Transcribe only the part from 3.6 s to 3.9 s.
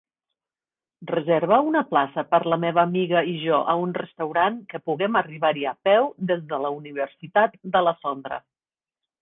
a